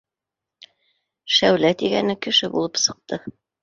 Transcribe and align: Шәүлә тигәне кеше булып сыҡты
Шәүлә 1.35 1.73
тигәне 1.85 2.19
кеше 2.27 2.53
булып 2.59 2.85
сыҡты 2.89 3.27